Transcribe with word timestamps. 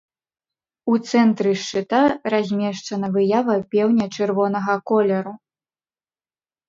У 0.91 0.95
цэнтры 1.09 1.51
шчыта 1.63 1.99
размешчана 2.35 3.07
выява 3.17 3.55
пеўня 3.75 4.05
чырвонага 4.17 4.75
колеру. 4.93 5.33